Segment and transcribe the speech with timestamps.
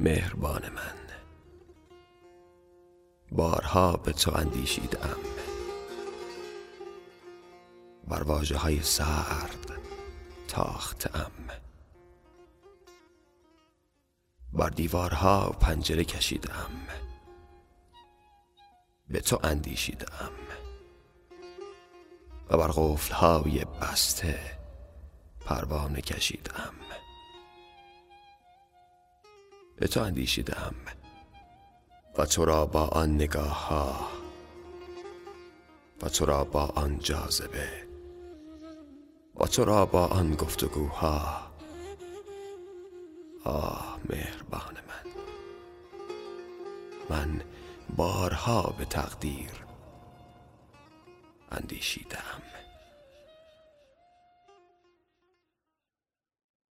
[0.00, 0.94] مهربان من.
[3.32, 5.16] بارها به تو اندیشیدم.
[8.08, 9.78] بر واجه های سرد
[10.48, 11.32] تاختم.
[14.52, 16.70] بر دیوارها پنجره کشیدم.
[19.08, 20.30] به تو اندیشیدم.
[22.50, 24.40] و بر قفلهای بسته
[25.40, 26.74] پروانه کشیدم.
[29.84, 30.74] به تو اندیشیدم
[32.18, 34.08] و تو را با آن نگاه ها
[36.02, 37.68] و تو را با آن جاذبه
[39.40, 41.50] و تو را با آن گفتگوها.
[43.44, 45.10] آه مهربان من.
[47.10, 47.40] من
[47.96, 49.64] بارها به تقدیر
[51.52, 52.42] اندیشیدم.